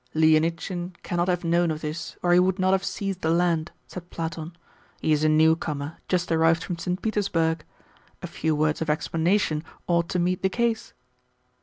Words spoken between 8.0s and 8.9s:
A few words of